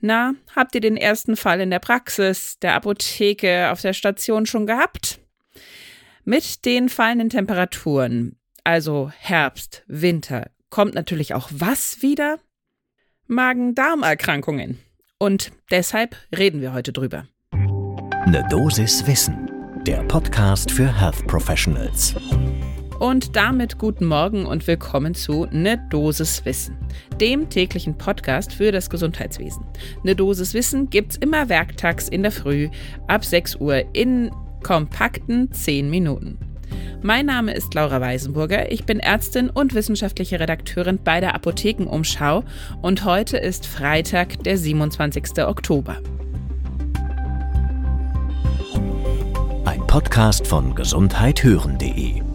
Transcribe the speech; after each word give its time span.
Na, 0.00 0.34
habt 0.54 0.74
ihr 0.74 0.80
den 0.80 0.96
ersten 0.96 1.36
Fall 1.36 1.60
in 1.60 1.70
der 1.70 1.80
Praxis, 1.80 2.58
der 2.60 2.74
Apotheke, 2.74 3.70
auf 3.70 3.80
der 3.80 3.92
Station 3.92 4.46
schon 4.46 4.66
gehabt? 4.66 5.20
Mit 6.24 6.64
den 6.64 6.88
fallenden 6.88 7.30
Temperaturen, 7.30 8.36
also 8.62 9.10
Herbst, 9.18 9.82
Winter, 9.86 10.50
kommt 10.70 10.94
natürlich 10.94 11.34
auch 11.34 11.48
was 11.50 12.02
wieder? 12.02 12.38
Magen-Darm-Erkrankungen. 13.26 14.78
Und 15.18 15.50
deshalb 15.70 16.16
reden 16.36 16.60
wir 16.60 16.72
heute 16.72 16.92
drüber. 16.92 17.26
Ne 17.52 18.46
Dosis 18.50 19.06
Wissen, 19.06 19.50
der 19.86 20.02
Podcast 20.04 20.70
für 20.70 21.00
Health 21.00 21.26
Professionals. 21.26 22.14
Und 22.98 23.36
damit 23.36 23.78
guten 23.78 24.06
Morgen 24.06 24.44
und 24.44 24.66
willkommen 24.66 25.14
zu 25.14 25.46
Ne 25.52 25.78
Dosis 25.88 26.44
Wissen, 26.44 26.76
dem 27.20 27.48
täglichen 27.48 27.96
Podcast 27.96 28.52
für 28.52 28.72
das 28.72 28.90
Gesundheitswesen. 28.90 29.64
Ne 30.02 30.16
Dosis 30.16 30.52
Wissen 30.52 30.90
gibt's 30.90 31.16
immer 31.16 31.48
werktags 31.48 32.08
in 32.08 32.22
der 32.22 32.32
Früh 32.32 32.68
ab 33.06 33.24
6 33.24 33.56
Uhr 33.60 33.84
in 33.94 34.32
kompakten 34.64 35.52
10 35.52 35.88
Minuten. 35.88 36.38
Mein 37.00 37.26
Name 37.26 37.52
ist 37.54 37.72
Laura 37.74 38.00
Weisenburger, 38.00 38.72
ich 38.72 38.84
bin 38.84 38.98
Ärztin 38.98 39.48
und 39.48 39.74
wissenschaftliche 39.74 40.40
Redakteurin 40.40 40.98
bei 41.04 41.20
der 41.20 41.36
Apothekenumschau 41.36 42.42
und 42.82 43.04
heute 43.04 43.36
ist 43.36 43.64
Freitag, 43.64 44.42
der 44.42 44.58
27. 44.58 45.44
Oktober. 45.44 45.98
Ein 49.64 49.86
Podcast 49.86 50.48
von 50.48 50.74
gesundheithören.de 50.74 52.27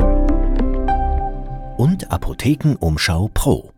und 1.77 2.11
Apothekenumschau 2.11 3.29
Pro. 3.33 3.71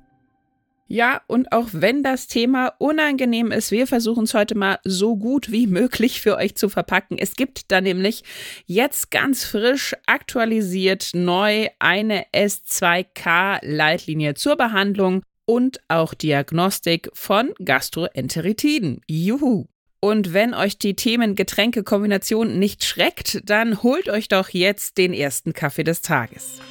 Ja, 0.87 1.21
und 1.25 1.51
auch 1.51 1.69
wenn 1.71 2.03
das 2.03 2.27
Thema 2.27 2.73
unangenehm 2.77 3.51
ist, 3.51 3.71
wir 3.71 3.87
versuchen 3.87 4.25
es 4.25 4.35
heute 4.35 4.55
mal 4.55 4.77
so 4.83 5.15
gut 5.15 5.51
wie 5.51 5.65
möglich 5.65 6.21
für 6.21 6.37
euch 6.37 6.55
zu 6.55 6.69
verpacken. 6.69 7.17
Es 7.17 7.35
gibt 7.35 7.71
da 7.71 7.81
nämlich 7.81 8.23
jetzt 8.67 9.09
ganz 9.09 9.45
frisch 9.45 9.95
aktualisiert 10.05 11.09
neu 11.15 11.69
eine 11.79 12.25
S2K-Leitlinie 12.35 14.35
zur 14.35 14.57
Behandlung 14.57 15.23
und 15.45 15.79
auch 15.87 16.13
Diagnostik 16.13 17.09
von 17.13 17.53
Gastroenteritiden. 17.63 19.01
Juhu! 19.07 19.65
Und 20.01 20.33
wenn 20.33 20.53
euch 20.53 20.77
die 20.77 20.95
Themen-Getränke-Kombination 20.95 22.59
nicht 22.59 22.83
schreckt, 22.83 23.41
dann 23.49 23.81
holt 23.81 24.07
euch 24.07 24.27
doch 24.27 24.49
jetzt 24.49 24.99
den 24.99 25.13
ersten 25.13 25.53
Kaffee 25.53 25.83
des 25.83 26.03
Tages. 26.03 26.61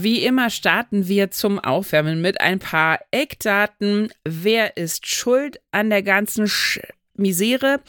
Wie 0.00 0.24
immer 0.24 0.48
starten 0.48 1.08
wir 1.08 1.32
zum 1.32 1.58
Aufwärmen 1.58 2.20
mit 2.20 2.40
ein 2.40 2.60
paar 2.60 3.00
Eckdaten. 3.10 4.12
Wer 4.24 4.76
ist 4.76 5.08
schuld 5.08 5.60
an 5.72 5.90
der 5.90 6.04
ganzen 6.04 6.46
Sch 6.46 6.78
Misere? 7.14 7.80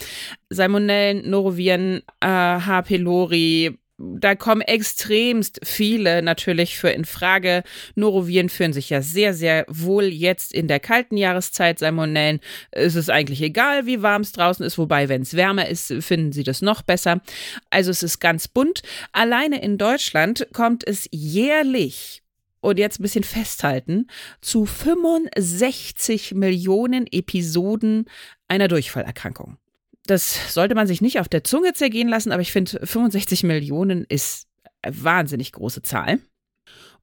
Salmonellen, 0.50 1.30
Noroviren, 1.30 2.02
äh, 2.20 2.26
H. 2.26 2.82
pylori, 2.82 3.78
da 4.00 4.36
kommen 4.36 4.61
extremst 4.61 5.59
viele 5.64 6.22
natürlich 6.22 6.78
für 6.78 6.89
in 6.89 7.05
Frage. 7.05 7.64
Noroviren 7.95 8.50
führen 8.50 8.72
sich 8.72 8.89
ja 8.89 9.02
sehr, 9.02 9.33
sehr 9.33 9.66
wohl 9.67 10.06
jetzt 10.06 10.53
in 10.53 10.67
der 10.67 10.80
kalten 10.80 11.17
Jahreszeit. 11.17 11.80
Salmonellen 11.80 12.39
ist 12.72 12.95
es 12.95 13.09
eigentlich 13.09 13.41
egal, 13.41 13.86
wie 13.86 14.02
warm 14.02 14.22
es 14.22 14.31
draußen 14.31 14.66
ist, 14.66 14.78
wobei, 14.78 15.09
wenn 15.09 15.23
es 15.23 15.36
wärmer 15.36 15.67
ist, 15.67 15.94
finden 16.00 16.31
sie 16.31 16.44
das 16.44 16.61
noch 16.61 16.81
besser. 16.81 17.22
Also 17.69 17.91
es 17.91 18.02
ist 18.02 18.19
ganz 18.19 18.47
bunt. 18.47 18.81
Alleine 19.11 19.61
in 19.61 19.78
Deutschland 19.78 20.47
kommt 20.53 20.88
es 20.88 21.09
jährlich 21.11 22.23
und 22.61 22.80
jetzt 22.80 23.00
ein 23.00 23.03
bisschen 23.03 23.23
festhalten, 23.23 24.08
zu 24.41 24.66
65 24.66 26.34
Millionen 26.36 27.06
Episoden 27.11 28.06
einer 28.47 28.67
Durchfallerkrankung 28.67 29.58
das 30.10 30.54
sollte 30.54 30.76
man 30.76 30.88
sich 30.88 31.02
nicht 31.02 31.20
auf 31.20 31.30
der 31.30 31.44
Zunge 31.44 31.74
zergehen 31.74 32.10
lassen, 32.10 32.32
aber 32.32 32.42
ich 32.42 32.52
finde 32.52 32.86
65 32.86 33.44
Millionen 33.44 34.06
ist 34.06 34.47
eine 34.81 35.03
wahnsinnig 35.03 35.52
große 35.52 35.81
Zahl. 35.81 36.20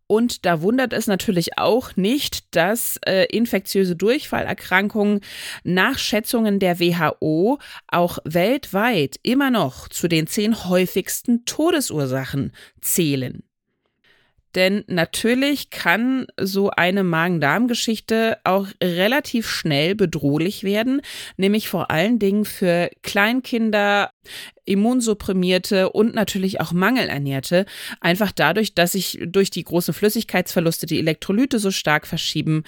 Und 0.09 0.47
da 0.47 0.63
wundert 0.63 0.93
es 0.93 1.09
natürlich 1.09 1.59
auch 1.59 1.97
nicht, 1.97 2.55
dass 2.55 2.99
äh, 3.05 3.25
infektiöse 3.25 3.97
Durchfallerkrankungen 3.97 5.21
nach 5.65 5.99
Schätzungen 5.99 6.61
der 6.61 6.79
WHO 6.79 7.59
auch 7.89 8.19
weltweit 8.25 9.17
immer 9.23 9.51
noch 9.51 9.89
zu 9.89 10.07
den 10.07 10.29
zehn 10.29 10.69
häufigsten 10.69 11.45
Todesursachen 11.45 12.53
zählen. 12.81 13.43
Denn 14.57 14.85
natürlich 14.87 15.69
kann 15.69 16.27
so 16.41 16.71
eine 16.71 17.05
Magen-Darm-Geschichte 17.05 18.39
auch 18.43 18.67
relativ 18.83 19.49
schnell 19.49 19.95
bedrohlich 19.95 20.65
werden, 20.65 21.03
nämlich 21.37 21.69
vor 21.69 21.91
allen 21.91 22.19
Dingen 22.19 22.47
für 22.47 22.89
Kleinkinder, 23.03 24.11
Immunsupprimierte 24.65 25.91
und 25.91 26.15
natürlich 26.15 26.61
auch 26.63 26.73
Mangelernährte. 26.73 27.67
Einfach 28.01 28.33
dadurch, 28.33 28.75
dass 28.75 28.93
sich 28.93 29.19
durch 29.27 29.51
die 29.51 29.63
großen 29.63 29.93
Flüssigkeitsverluste 29.93 30.87
die 30.87 30.99
Elektrolyte 31.01 31.59
so 31.59 31.71
stark 31.71 32.07
verschieben, 32.07 32.65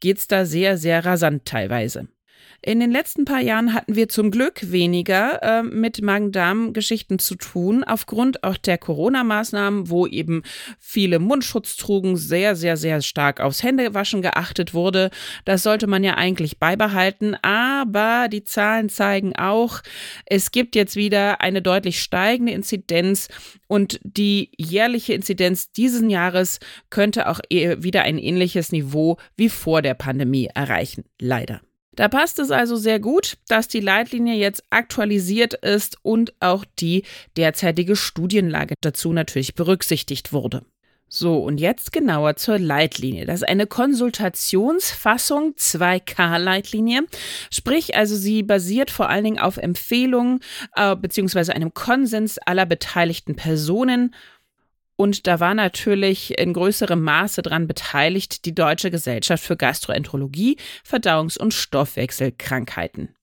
geht's 0.00 0.28
da 0.28 0.46
sehr, 0.46 0.78
sehr 0.78 1.04
rasant 1.04 1.44
teilweise. 1.44 2.08
In 2.62 2.80
den 2.80 2.90
letzten 2.90 3.24
paar 3.24 3.40
Jahren 3.40 3.74
hatten 3.74 3.94
wir 3.94 4.08
zum 4.08 4.30
Glück 4.30 4.70
weniger 4.70 5.42
äh, 5.42 5.62
mit 5.62 6.02
Magen-Darm-Geschichten 6.02 7.18
zu 7.18 7.34
tun, 7.36 7.84
aufgrund 7.84 8.42
auch 8.44 8.56
der 8.56 8.78
Corona-Maßnahmen, 8.78 9.90
wo 9.90 10.06
eben 10.06 10.42
viele 10.78 11.18
Mundschutz 11.18 11.76
trugen, 11.76 12.16
sehr, 12.16 12.56
sehr, 12.56 12.76
sehr 12.76 13.02
stark 13.02 13.40
aufs 13.40 13.62
Händewaschen 13.62 14.22
geachtet 14.22 14.74
wurde. 14.74 15.10
Das 15.44 15.62
sollte 15.62 15.86
man 15.86 16.02
ja 16.02 16.14
eigentlich 16.14 16.58
beibehalten, 16.58 17.36
aber 17.42 18.28
die 18.28 18.44
Zahlen 18.44 18.88
zeigen 18.88 19.36
auch, 19.36 19.82
es 20.24 20.50
gibt 20.50 20.74
jetzt 20.74 20.96
wieder 20.96 21.40
eine 21.40 21.62
deutlich 21.62 22.00
steigende 22.00 22.52
Inzidenz 22.52 23.28
und 23.68 24.00
die 24.02 24.50
jährliche 24.56 25.12
Inzidenz 25.12 25.72
dieses 25.72 25.96
Jahres 26.10 26.60
könnte 26.90 27.28
auch 27.28 27.40
wieder 27.50 28.02
ein 28.02 28.18
ähnliches 28.18 28.70
Niveau 28.70 29.16
wie 29.36 29.48
vor 29.48 29.82
der 29.82 29.94
Pandemie 29.94 30.48
erreichen. 30.54 31.04
Leider. 31.18 31.60
Da 31.96 32.08
passt 32.08 32.38
es 32.38 32.50
also 32.50 32.76
sehr 32.76 33.00
gut, 33.00 33.38
dass 33.48 33.68
die 33.68 33.80
Leitlinie 33.80 34.34
jetzt 34.34 34.62
aktualisiert 34.70 35.54
ist 35.54 35.96
und 36.02 36.34
auch 36.40 36.64
die 36.78 37.04
derzeitige 37.36 37.96
Studienlage 37.96 38.74
dazu 38.80 39.12
natürlich 39.12 39.54
berücksichtigt 39.54 40.32
wurde. 40.32 40.64
So, 41.08 41.38
und 41.38 41.58
jetzt 41.58 41.92
genauer 41.92 42.34
zur 42.34 42.58
Leitlinie. 42.58 43.26
Das 43.26 43.36
ist 43.36 43.48
eine 43.48 43.68
Konsultationsfassung 43.68 45.54
2K-Leitlinie. 45.56 47.04
Sprich, 47.50 47.94
also 47.94 48.16
sie 48.16 48.42
basiert 48.42 48.90
vor 48.90 49.08
allen 49.08 49.22
Dingen 49.22 49.38
auf 49.38 49.56
Empfehlungen 49.56 50.40
äh, 50.74 50.96
bzw. 50.96 51.52
einem 51.52 51.72
Konsens 51.74 52.38
aller 52.38 52.66
beteiligten 52.66 53.36
Personen 53.36 54.14
und 54.96 55.26
da 55.26 55.40
war 55.40 55.54
natürlich 55.54 56.38
in 56.38 56.52
größerem 56.52 57.00
Maße 57.00 57.42
dran 57.42 57.66
beteiligt 57.66 58.44
die 58.46 58.54
Deutsche 58.54 58.90
Gesellschaft 58.90 59.44
für 59.44 59.56
Gastroenterologie, 59.56 60.56
Verdauungs- 60.84 61.38
und 61.38 61.52
Stoffwechselkrankheiten. 61.52 63.14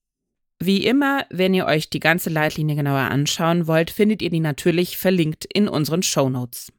Wie 0.59 0.85
immer, 0.85 1.25
wenn 1.29 1.53
ihr 1.53 1.65
euch 1.65 1.89
die 1.89 1.99
ganze 1.99 2.29
Leitlinie 2.29 2.75
genauer 2.75 3.11
anschauen 3.11 3.67
wollt, 3.67 3.91
findet 3.91 4.21
ihr 4.21 4.29
die 4.29 4.39
natürlich 4.39 4.97
verlinkt 4.97 5.45
in 5.51 5.67
unseren 5.67 6.03
Show 6.03 6.29
Notes. 6.29 6.71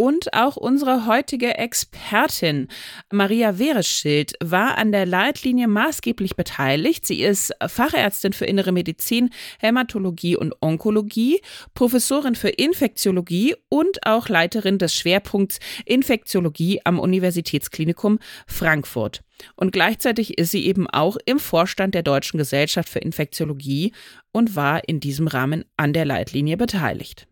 Und 0.00 0.32
auch 0.32 0.56
unsere 0.56 1.04
heutige 1.04 1.58
Expertin 1.58 2.68
Maria 3.12 3.58
Wereschild 3.58 4.32
war 4.42 4.78
an 4.78 4.92
der 4.92 5.04
Leitlinie 5.04 5.68
maßgeblich 5.68 6.36
beteiligt. 6.36 7.04
Sie 7.04 7.22
ist 7.22 7.52
Fachärztin 7.66 8.32
für 8.32 8.46
Innere 8.46 8.72
Medizin, 8.72 9.28
Hämatologie 9.58 10.38
und 10.38 10.54
Onkologie, 10.62 11.42
Professorin 11.74 12.34
für 12.34 12.48
Infektiologie 12.48 13.54
und 13.68 14.06
auch 14.06 14.30
Leiterin 14.30 14.78
des 14.78 14.94
Schwerpunkts 14.94 15.60
Infektiologie 15.84 16.80
am 16.84 16.98
Universitätsklinikum 16.98 18.20
Frankfurt. 18.46 19.22
Und 19.54 19.70
gleichzeitig 19.70 20.38
ist 20.38 20.52
sie 20.52 20.64
eben 20.64 20.88
auch 20.88 21.18
im 21.26 21.38
Vorstand 21.38 21.94
der 21.94 22.02
Deutschen 22.02 22.38
Gesellschaft 22.38 22.88
für 22.88 23.00
Infektiologie 23.00 23.92
und 24.32 24.56
war 24.56 24.88
in 24.88 24.98
diesem 24.98 25.26
Rahmen 25.26 25.66
an 25.76 25.92
der 25.92 26.06
Leitlinie 26.06 26.56
beteiligt. 26.56 27.26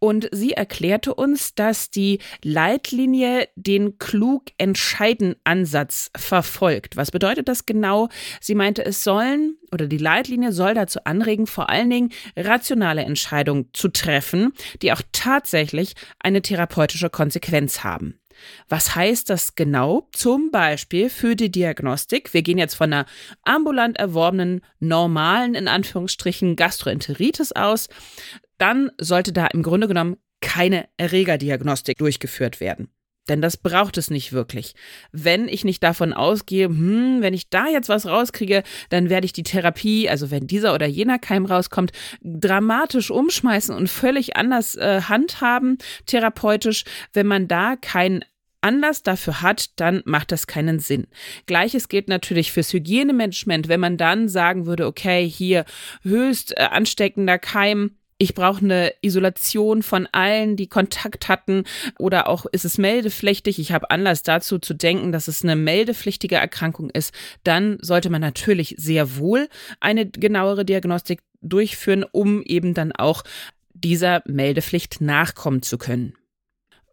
Und 0.00 0.28
sie 0.32 0.52
erklärte 0.52 1.14
uns, 1.14 1.54
dass 1.54 1.90
die 1.90 2.18
Leitlinie 2.42 3.48
den 3.54 3.98
klug 3.98 4.44
entscheiden 4.56 5.36
Ansatz 5.44 6.10
verfolgt. 6.16 6.96
Was 6.96 7.10
bedeutet 7.10 7.48
das 7.48 7.66
genau? 7.66 8.08
Sie 8.40 8.54
meinte, 8.54 8.84
es 8.84 9.04
sollen 9.04 9.58
oder 9.72 9.86
die 9.86 9.98
Leitlinie 9.98 10.52
soll 10.52 10.74
dazu 10.74 11.00
anregen, 11.04 11.46
vor 11.46 11.68
allen 11.68 11.90
Dingen 11.90 12.12
rationale 12.34 13.02
Entscheidungen 13.02 13.68
zu 13.74 13.88
treffen, 13.88 14.52
die 14.82 14.92
auch 14.92 15.02
tatsächlich 15.12 15.94
eine 16.18 16.42
therapeutische 16.42 17.10
Konsequenz 17.10 17.84
haben. 17.84 18.18
Was 18.68 18.94
heißt 18.94 19.28
das 19.28 19.54
genau? 19.54 20.08
Zum 20.12 20.50
Beispiel 20.50 21.10
für 21.10 21.36
die 21.36 21.50
Diagnostik. 21.50 22.32
Wir 22.32 22.42
gehen 22.42 22.56
jetzt 22.58 22.74
von 22.74 22.92
einer 22.92 23.06
ambulant 23.42 23.98
erworbenen, 23.98 24.62
normalen, 24.78 25.54
in 25.54 25.68
Anführungsstrichen, 25.68 26.56
Gastroenteritis 26.56 27.52
aus 27.52 27.88
dann 28.60 28.90
sollte 28.98 29.32
da 29.32 29.46
im 29.46 29.62
Grunde 29.62 29.88
genommen 29.88 30.16
keine 30.40 30.88
Erregerdiagnostik 30.96 31.98
durchgeführt 31.98 32.60
werden. 32.60 32.88
Denn 33.28 33.42
das 33.42 33.56
braucht 33.56 33.96
es 33.98 34.10
nicht 34.10 34.32
wirklich. 34.32 34.74
Wenn 35.12 35.46
ich 35.46 35.64
nicht 35.64 35.82
davon 35.82 36.12
ausgehe, 36.12 36.66
hm, 36.66 37.18
wenn 37.20 37.34
ich 37.34 37.48
da 37.48 37.68
jetzt 37.68 37.88
was 37.88 38.06
rauskriege, 38.06 38.62
dann 38.88 39.08
werde 39.08 39.26
ich 39.26 39.32
die 39.32 39.42
Therapie, 39.42 40.08
also 40.08 40.30
wenn 40.30 40.46
dieser 40.46 40.74
oder 40.74 40.86
jener 40.86 41.18
Keim 41.18 41.44
rauskommt, 41.46 41.92
dramatisch 42.22 43.10
umschmeißen 43.10 43.74
und 43.74 43.88
völlig 43.88 44.36
anders 44.36 44.74
äh, 44.74 45.02
handhaben, 45.02 45.78
therapeutisch. 46.06 46.84
Wenn 47.12 47.26
man 47.26 47.46
da 47.46 47.76
keinen 47.76 48.24
Anlass 48.62 49.02
dafür 49.02 49.42
hat, 49.42 49.78
dann 49.78 50.02
macht 50.06 50.32
das 50.32 50.46
keinen 50.46 50.80
Sinn. 50.80 51.06
Gleiches 51.46 51.88
gilt 51.88 52.08
natürlich 52.08 52.52
fürs 52.52 52.72
Hygienemanagement. 52.72 53.68
Wenn 53.68 53.80
man 53.80 53.96
dann 53.96 54.28
sagen 54.28 54.66
würde, 54.66 54.86
okay, 54.86 55.28
hier 55.28 55.64
höchst 56.02 56.56
äh, 56.56 56.62
ansteckender 56.64 57.38
Keim, 57.38 57.96
ich 58.20 58.34
brauche 58.34 58.62
eine 58.62 58.92
Isolation 59.00 59.82
von 59.82 60.06
allen, 60.12 60.54
die 60.54 60.66
Kontakt 60.66 61.28
hatten 61.28 61.64
oder 61.98 62.28
auch 62.28 62.44
ist 62.44 62.66
es 62.66 62.76
meldepflichtig. 62.76 63.58
Ich 63.58 63.72
habe 63.72 63.90
Anlass 63.90 64.22
dazu 64.22 64.58
zu 64.58 64.74
denken, 64.74 65.10
dass 65.10 65.26
es 65.26 65.42
eine 65.42 65.56
meldepflichtige 65.56 66.36
Erkrankung 66.36 66.90
ist. 66.90 67.14
Dann 67.44 67.78
sollte 67.80 68.10
man 68.10 68.20
natürlich 68.20 68.74
sehr 68.76 69.16
wohl 69.16 69.48
eine 69.80 70.04
genauere 70.04 70.66
Diagnostik 70.66 71.22
durchführen, 71.40 72.04
um 72.12 72.42
eben 72.42 72.74
dann 72.74 72.92
auch 72.92 73.24
dieser 73.72 74.22
Meldepflicht 74.26 75.00
nachkommen 75.00 75.62
zu 75.62 75.78
können. 75.78 76.12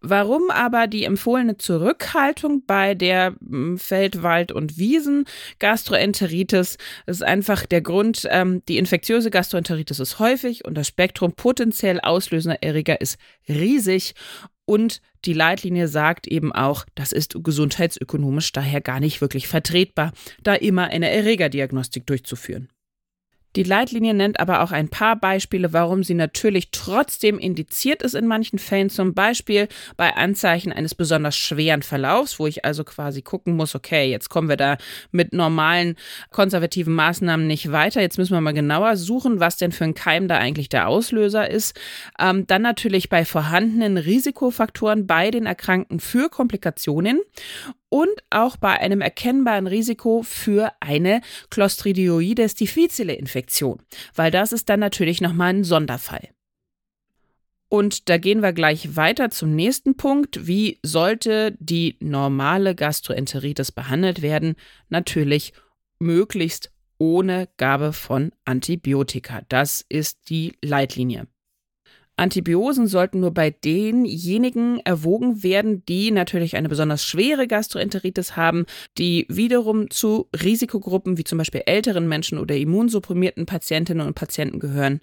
Warum 0.01 0.51
aber 0.51 0.87
die 0.87 1.03
empfohlene 1.03 1.57
Zurückhaltung 1.57 2.63
bei 2.65 2.95
der 2.95 3.35
hm, 3.39 3.77
Feld-, 3.77 4.23
Wald- 4.23 4.51
und 4.51 4.77
Wiesen-Gastroenteritis 4.77 6.77
ist 7.05 7.23
einfach 7.23 7.65
der 7.65 7.81
Grund, 7.81 8.27
ähm, 8.29 8.61
die 8.67 8.77
infektiöse 8.77 9.31
Gastroenteritis 9.31 9.99
ist 9.99 10.19
häufig 10.19 10.65
und 10.65 10.75
das 10.75 10.87
Spektrum 10.87 11.33
potenziell 11.33 11.99
auslösender 11.99 12.61
Erreger 12.61 13.01
ist 13.01 13.17
riesig 13.49 14.13
und 14.65 15.01
die 15.25 15.33
Leitlinie 15.33 15.87
sagt 15.87 16.27
eben 16.27 16.51
auch, 16.51 16.85
das 16.93 17.11
ist 17.11 17.35
gesundheitsökonomisch 17.41 18.51
daher 18.51 18.81
gar 18.81 18.99
nicht 18.99 19.21
wirklich 19.21 19.47
vertretbar, 19.47 20.11
da 20.43 20.53
immer 20.53 20.87
eine 20.87 21.09
Erregerdiagnostik 21.09 22.05
durchzuführen. 22.05 22.69
Die 23.55 23.63
Leitlinie 23.63 24.13
nennt 24.13 24.39
aber 24.39 24.61
auch 24.61 24.71
ein 24.71 24.89
paar 24.89 25.15
Beispiele, 25.15 25.73
warum 25.73 26.03
sie 26.03 26.13
natürlich 26.13 26.69
trotzdem 26.71 27.39
indiziert 27.39 28.03
ist 28.03 28.13
in 28.13 28.27
manchen 28.27 28.59
Fällen. 28.59 28.89
Zum 28.89 29.13
Beispiel 29.13 29.67
bei 29.95 30.15
Anzeichen 30.15 30.71
eines 30.71 30.93
besonders 30.93 31.35
schweren 31.35 31.81
Verlaufs, 31.81 32.39
wo 32.39 32.47
ich 32.47 32.65
also 32.65 32.83
quasi 32.83 33.21
gucken 33.21 33.55
muss, 33.55 33.73
okay, 33.73 34.09
jetzt 34.09 34.29
kommen 34.29 34.49
wir 34.49 34.57
da 34.57 34.77
mit 35.11 35.33
normalen 35.33 35.95
konservativen 36.31 36.93
Maßnahmen 36.93 37.47
nicht 37.47 37.71
weiter. 37.71 38.01
Jetzt 38.01 38.17
müssen 38.17 38.33
wir 38.33 38.41
mal 38.41 38.53
genauer 38.53 38.95
suchen, 38.97 39.39
was 39.39 39.57
denn 39.57 39.71
für 39.71 39.85
ein 39.85 39.95
Keim 39.95 40.27
da 40.27 40.37
eigentlich 40.37 40.69
der 40.69 40.87
Auslöser 40.87 41.49
ist. 41.49 41.79
Ähm, 42.19 42.45
dann 42.45 42.61
natürlich 42.61 43.09
bei 43.09 43.25
vorhandenen 43.25 43.97
Risikofaktoren 43.97 45.07
bei 45.07 45.31
den 45.31 45.45
Erkrankten 45.45 45.99
für 45.99 46.29
Komplikationen 46.29 47.21
und 47.89 48.11
auch 48.29 48.57
bei 48.57 48.79
einem 48.79 49.01
erkennbaren 49.01 49.67
Risiko 49.67 50.23
für 50.23 50.71
eine 50.79 51.21
Clostridioides 51.49 52.55
difficile 52.55 53.13
Infektion, 53.13 53.81
weil 54.15 54.31
das 54.31 54.51
ist 54.51 54.69
dann 54.69 54.79
natürlich 54.79 55.21
nochmal 55.21 55.53
ein 55.53 55.63
Sonderfall. 55.63 56.29
Und 57.69 58.07
da 58.07 58.17
gehen 58.17 58.41
wir 58.41 58.53
gleich 58.53 58.95
weiter 58.95 59.29
zum 59.29 59.53
nächsten 59.53 59.97
Punkt. 59.97 60.47
Wie 60.47 60.79
sollte 60.83 61.55
die 61.59 61.97
normale 61.99 62.75
Gastroenteritis 62.75 63.73
behandelt 63.73 64.21
werden? 64.21 64.55
Natürlich 64.87 65.51
möglichst 65.99 66.71
ohne 66.97 67.49
Gabe 67.57 67.91
von 67.91 68.31
Antibiotika. 68.45 69.41
Das 69.49 69.85
ist 69.89 70.29
die 70.29 70.57
Leitlinie. 70.63 71.27
Antibiosen 72.17 72.87
sollten 72.87 73.19
nur 73.19 73.31
bei 73.31 73.51
denjenigen 73.51 74.79
erwogen 74.79 75.43
werden, 75.43 75.85
die 75.85 76.11
natürlich 76.11 76.55
eine 76.55 76.67
besonders 76.67 77.05
schwere 77.05 77.47
Gastroenteritis 77.47 78.35
haben, 78.35 78.65
die 78.97 79.27
wiederum 79.29 79.89
zu 79.91 80.27
Risikogruppen 80.35 81.17
wie 81.17 81.23
zum 81.23 81.37
Beispiel 81.37 81.61
älteren 81.65 82.07
Menschen 82.07 82.39
oder 82.39 82.55
immunsupprimierten 82.55 83.45
Patientinnen 83.45 84.05
und 84.05 84.15
Patienten 84.15 84.59
gehören. 84.59 85.01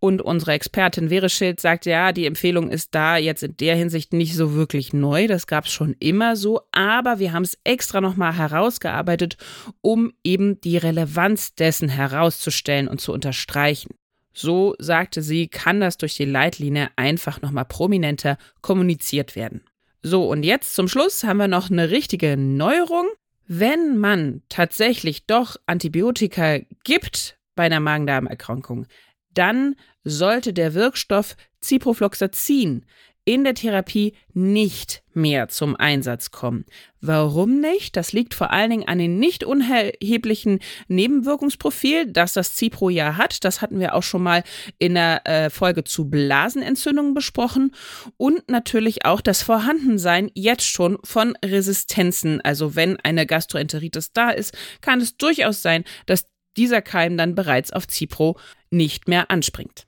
Und 0.00 0.22
unsere 0.22 0.52
Expertin 0.52 1.10
Vere 1.10 1.28
Schild 1.28 1.58
sagt, 1.58 1.84
ja, 1.84 2.12
die 2.12 2.26
Empfehlung 2.26 2.70
ist 2.70 2.94
da 2.94 3.16
jetzt 3.16 3.42
in 3.42 3.56
der 3.56 3.74
Hinsicht 3.74 4.12
nicht 4.12 4.36
so 4.36 4.54
wirklich 4.54 4.92
neu. 4.92 5.26
Das 5.26 5.48
gab 5.48 5.64
es 5.64 5.72
schon 5.72 5.96
immer 5.98 6.36
so. 6.36 6.60
Aber 6.70 7.18
wir 7.18 7.32
haben 7.32 7.42
es 7.42 7.58
extra 7.64 8.00
nochmal 8.00 8.36
herausgearbeitet, 8.36 9.36
um 9.80 10.12
eben 10.22 10.60
die 10.60 10.76
Relevanz 10.76 11.56
dessen 11.56 11.88
herauszustellen 11.88 12.86
und 12.86 13.00
zu 13.00 13.12
unterstreichen. 13.12 13.97
So 14.40 14.76
sagte 14.78 15.20
sie, 15.20 15.48
kann 15.48 15.80
das 15.80 15.98
durch 15.98 16.14
die 16.14 16.24
Leitlinie 16.24 16.90
einfach 16.94 17.42
nochmal 17.42 17.64
prominenter 17.64 18.38
kommuniziert 18.60 19.34
werden. 19.34 19.64
So, 20.00 20.30
und 20.30 20.44
jetzt 20.44 20.76
zum 20.76 20.86
Schluss 20.86 21.24
haben 21.24 21.38
wir 21.38 21.48
noch 21.48 21.72
eine 21.72 21.90
richtige 21.90 22.36
Neuerung. 22.36 23.08
Wenn 23.48 23.98
man 23.98 24.42
tatsächlich 24.48 25.26
doch 25.26 25.56
Antibiotika 25.66 26.60
gibt 26.84 27.36
bei 27.56 27.64
einer 27.64 27.80
Magen-Darm-Erkrankung, 27.80 28.86
dann 29.34 29.74
sollte 30.04 30.52
der 30.52 30.72
Wirkstoff 30.74 31.36
Ciprofloxacin 31.60 32.86
in 33.28 33.44
der 33.44 33.52
Therapie 33.52 34.14
nicht 34.32 35.02
mehr 35.12 35.48
zum 35.48 35.76
Einsatz 35.76 36.30
kommen. 36.30 36.64
Warum 37.02 37.60
nicht? 37.60 37.94
Das 37.94 38.14
liegt 38.14 38.32
vor 38.32 38.52
allen 38.52 38.70
Dingen 38.70 38.88
an 38.88 38.98
dem 38.98 39.18
nicht 39.18 39.44
unerheblichen 39.44 40.60
Nebenwirkungsprofil, 40.88 42.10
das 42.10 42.32
das 42.32 42.56
Cipro 42.56 42.88
ja 42.88 43.18
hat. 43.18 43.44
Das 43.44 43.60
hatten 43.60 43.80
wir 43.80 43.94
auch 43.94 44.02
schon 44.02 44.22
mal 44.22 44.44
in 44.78 44.94
der 44.94 45.26
äh, 45.26 45.50
Folge 45.50 45.84
zu 45.84 46.08
Blasenentzündungen 46.08 47.12
besprochen. 47.12 47.74
Und 48.16 48.48
natürlich 48.48 49.04
auch 49.04 49.20
das 49.20 49.42
Vorhandensein 49.42 50.30
jetzt 50.32 50.66
schon 50.66 50.96
von 51.04 51.36
Resistenzen. 51.44 52.40
Also 52.40 52.76
wenn 52.76 52.96
eine 53.00 53.26
Gastroenteritis 53.26 54.14
da 54.14 54.30
ist, 54.30 54.56
kann 54.80 55.02
es 55.02 55.18
durchaus 55.18 55.60
sein, 55.60 55.84
dass 56.06 56.24
dieser 56.56 56.80
Keim 56.80 57.18
dann 57.18 57.34
bereits 57.34 57.74
auf 57.74 57.84
Cipro 57.90 58.38
nicht 58.70 59.06
mehr 59.06 59.30
anspringt. 59.30 59.87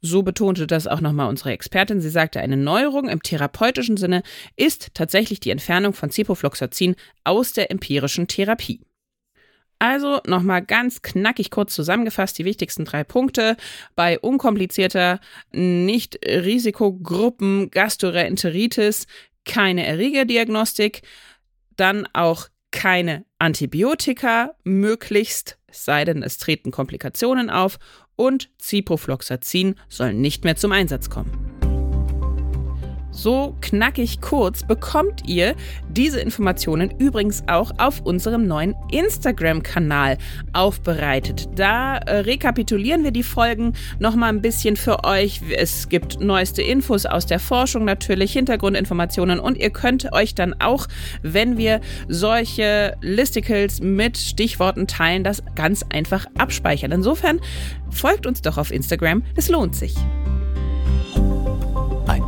So 0.00 0.22
betonte 0.22 0.66
das 0.66 0.86
auch 0.86 1.00
nochmal 1.00 1.28
unsere 1.28 1.52
Expertin. 1.52 2.00
Sie 2.00 2.10
sagte, 2.10 2.40
eine 2.40 2.56
Neuerung 2.56 3.08
im 3.08 3.22
therapeutischen 3.22 3.96
Sinne 3.96 4.22
ist 4.56 4.94
tatsächlich 4.94 5.40
die 5.40 5.50
Entfernung 5.50 5.92
von 5.92 6.10
Ciprofloxacin 6.10 6.96
aus 7.24 7.52
der 7.52 7.70
empirischen 7.70 8.26
Therapie. 8.26 8.80
Also 9.78 10.20
nochmal 10.26 10.62
ganz 10.62 11.02
knackig 11.02 11.50
kurz 11.50 11.74
zusammengefasst 11.74 12.38
die 12.38 12.44
wichtigsten 12.44 12.84
drei 12.84 13.02
Punkte. 13.02 13.56
Bei 13.96 14.18
unkomplizierter 14.18 15.20
Nicht-Risikogruppen 15.52 17.70
Gastroenteritis 17.70 19.06
keine 19.46 19.86
Erregerdiagnostik, 19.86 21.00
dann 21.76 22.06
auch 22.12 22.48
keine 22.70 23.24
Antibiotika, 23.38 24.54
möglichst, 24.64 25.56
es 25.66 25.86
sei 25.86 26.04
denn, 26.04 26.22
es 26.22 26.36
treten 26.38 26.70
Komplikationen 26.70 27.50
auf 27.50 27.78
und 28.20 28.50
Ciprofloxacin 28.60 29.76
sollen 29.88 30.20
nicht 30.20 30.44
mehr 30.44 30.54
zum 30.54 30.72
Einsatz 30.72 31.08
kommen. 31.08 31.49
So 33.22 33.54
knackig 33.60 34.22
kurz 34.22 34.62
bekommt 34.62 35.28
ihr 35.28 35.54
diese 35.90 36.20
Informationen 36.20 36.90
übrigens 36.98 37.42
auch 37.48 37.70
auf 37.76 38.00
unserem 38.00 38.46
neuen 38.46 38.74
Instagram-Kanal 38.90 40.16
aufbereitet. 40.54 41.50
Da 41.54 41.98
äh, 41.98 42.20
rekapitulieren 42.20 43.04
wir 43.04 43.10
die 43.10 43.22
Folgen 43.22 43.74
nochmal 43.98 44.30
ein 44.30 44.40
bisschen 44.40 44.74
für 44.74 45.04
euch. 45.04 45.42
Es 45.54 45.90
gibt 45.90 46.18
neueste 46.22 46.62
Infos 46.62 47.04
aus 47.04 47.26
der 47.26 47.40
Forschung 47.40 47.84
natürlich, 47.84 48.32
Hintergrundinformationen 48.32 49.38
und 49.38 49.58
ihr 49.58 49.68
könnt 49.68 50.10
euch 50.14 50.34
dann 50.34 50.54
auch, 50.58 50.86
wenn 51.20 51.58
wir 51.58 51.82
solche 52.08 52.96
Listicles 53.02 53.82
mit 53.82 54.16
Stichworten 54.16 54.86
teilen, 54.86 55.24
das 55.24 55.42
ganz 55.56 55.84
einfach 55.92 56.24
abspeichern. 56.38 56.90
Insofern 56.90 57.38
folgt 57.90 58.26
uns 58.26 58.40
doch 58.40 58.56
auf 58.56 58.70
Instagram, 58.70 59.22
es 59.36 59.50
lohnt 59.50 59.76
sich. 59.76 59.94